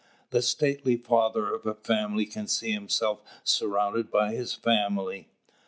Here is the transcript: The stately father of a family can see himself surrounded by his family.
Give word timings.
The 0.31 0.41
stately 0.41 0.95
father 0.97 1.53
of 1.53 1.67
a 1.67 1.75
family 1.75 2.25
can 2.25 2.47
see 2.47 2.71
himself 2.71 3.21
surrounded 3.43 4.09
by 4.09 4.33
his 4.33 4.55
family. 4.55 5.27